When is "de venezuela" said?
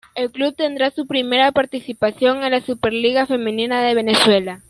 3.83-4.59